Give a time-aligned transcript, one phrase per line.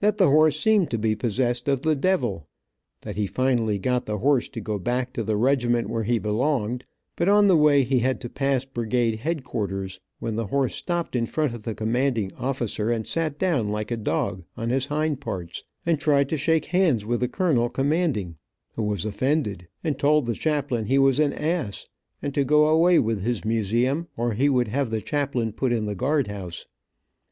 [0.00, 2.48] That the horse seemed to be possessed of the devil.
[3.02, 6.84] That he finally got the horse to go back to the regiment where he belonged,
[7.14, 11.24] but on the way he had to pass brigade headquarters, when the horse stopped in
[11.24, 15.62] front of the commanding officer and sat down like a dog, on his hind parts,
[15.86, 18.34] and tried to shake hands with the colonel commanding,
[18.74, 21.86] who was offended, and told the chaplain he was an ass,
[22.20, 25.84] and to go away with his museum, or he would have the chaplain put in
[25.86, 26.66] the guard house.